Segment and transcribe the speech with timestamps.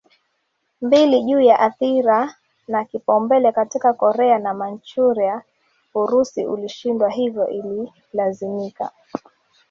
[0.81, 2.35] mbili juu ya athira
[2.67, 5.41] na kipaumbele katika Korea na Manchuria
[5.93, 8.91] Urusi ulishindwa hivyo ililazimika